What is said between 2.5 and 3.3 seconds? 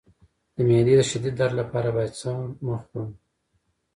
مه خورم؟